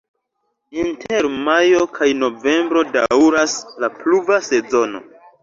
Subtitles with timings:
[0.83, 3.55] Inter majo kaj novembro daŭras
[3.85, 5.05] la pluva sezono.